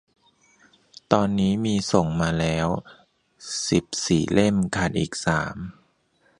[1.11, 2.67] ตอนนี้มีส่งมาแล้ว
[3.69, 5.57] สิบสี่เล่ม ขาดอีกสาม